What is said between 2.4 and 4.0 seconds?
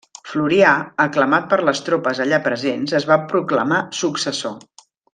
presents es va proclamar